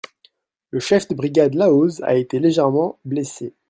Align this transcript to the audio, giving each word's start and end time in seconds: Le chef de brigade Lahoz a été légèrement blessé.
Le 0.71 0.79
chef 0.79 1.07
de 1.09 1.13
brigade 1.13 1.53
Lahoz 1.53 2.01
a 2.01 2.15
été 2.15 2.39
légèrement 2.39 2.97
blessé. 3.05 3.53